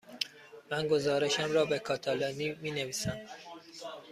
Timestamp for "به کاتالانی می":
1.65-2.71